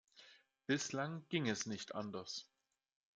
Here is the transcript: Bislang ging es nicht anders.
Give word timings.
Bislang 0.65 1.27
ging 1.29 1.47
es 1.47 1.67
nicht 1.67 1.93
anders. 1.93 2.49